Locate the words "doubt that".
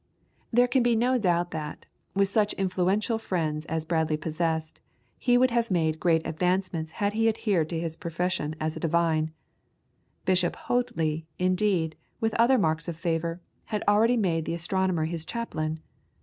1.19-1.85